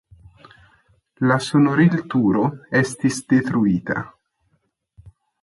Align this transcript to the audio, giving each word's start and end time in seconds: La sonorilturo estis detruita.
La 1.31 1.37
sonorilturo 1.47 2.47
estis 2.81 3.21
detruita. 3.35 4.01